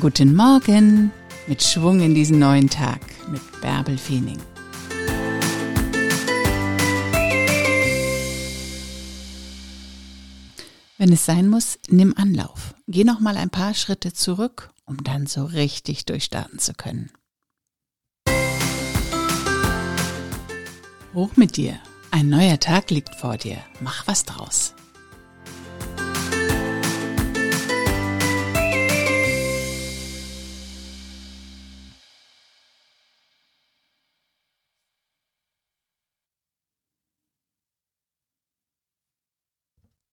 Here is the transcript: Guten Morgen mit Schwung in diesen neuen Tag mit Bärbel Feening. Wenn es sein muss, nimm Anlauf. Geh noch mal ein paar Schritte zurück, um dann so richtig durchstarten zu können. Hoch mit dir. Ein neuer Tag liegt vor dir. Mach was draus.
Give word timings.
Guten 0.00 0.36
Morgen 0.36 1.10
mit 1.48 1.60
Schwung 1.60 2.00
in 2.00 2.14
diesen 2.14 2.38
neuen 2.38 2.70
Tag 2.70 3.00
mit 3.32 3.40
Bärbel 3.60 3.98
Feening. 3.98 4.38
Wenn 10.98 11.12
es 11.12 11.26
sein 11.26 11.48
muss, 11.48 11.80
nimm 11.88 12.14
Anlauf. 12.16 12.74
Geh 12.86 13.02
noch 13.02 13.18
mal 13.18 13.36
ein 13.36 13.50
paar 13.50 13.74
Schritte 13.74 14.12
zurück, 14.12 14.70
um 14.84 15.02
dann 15.02 15.26
so 15.26 15.44
richtig 15.46 16.04
durchstarten 16.04 16.60
zu 16.60 16.74
können. 16.74 17.10
Hoch 21.12 21.34
mit 21.34 21.56
dir. 21.56 21.80
Ein 22.12 22.28
neuer 22.28 22.60
Tag 22.60 22.90
liegt 22.90 23.16
vor 23.16 23.36
dir. 23.36 23.58
Mach 23.80 24.06
was 24.06 24.22
draus. 24.24 24.74